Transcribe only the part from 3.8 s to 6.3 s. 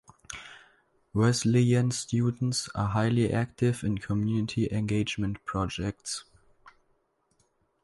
in community engagement projects.